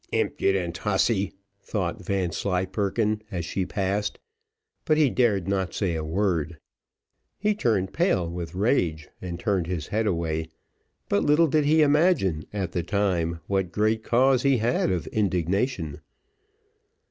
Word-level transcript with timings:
"Impudent 0.11 0.79
hussy!" 0.79 1.31
thought 1.61 2.03
Vanslyperken, 2.03 3.21
as 3.29 3.45
she 3.45 3.67
passed, 3.67 4.17
but 4.83 4.97
he 4.97 5.11
dared 5.11 5.47
not 5.47 5.75
say 5.75 5.93
a 5.93 6.03
word. 6.03 6.57
He 7.37 7.53
turned 7.53 7.93
pale 7.93 8.27
with 8.27 8.55
rage, 8.55 9.09
and 9.21 9.39
turned 9.39 9.67
his 9.67 9.89
head 9.89 10.07
away; 10.07 10.47
but 11.07 11.23
little 11.23 11.45
did 11.45 11.65
he 11.65 11.83
imagine, 11.83 12.45
at 12.51 12.71
the 12.71 12.81
time, 12.81 13.41
what 13.45 13.71
great 13.71 14.01
cause 14.03 14.41
he 14.41 14.57
had 14.57 14.91
of 14.91 15.05
indignation. 15.09 16.01